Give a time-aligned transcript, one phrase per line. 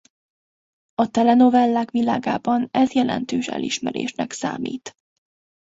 [0.95, 4.95] A telenovellák világában ez jelentős elismerésnek számít.